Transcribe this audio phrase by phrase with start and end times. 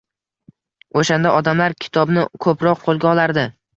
[1.01, 3.45] O`shanda odamlar kitobni ko`proq qo`lga olardi